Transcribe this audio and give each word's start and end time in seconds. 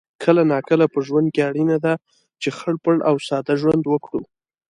کله 0.23 0.41
ناکله 0.51 0.85
په 0.93 0.99
ژوند 1.07 1.27
کې 1.33 1.41
اړینه 1.49 1.77
ده 1.85 1.93
چې 2.41 2.49
خړ 2.57 2.73
پړ 2.83 2.95
او 3.09 3.15
ساده 3.27 3.53
ژوند 3.61 3.83
وکړو 3.87 4.21